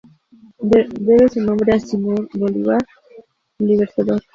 [0.59, 2.83] Debe su nombre a Simón Bolívar
[3.59, 4.19] "El Libertador".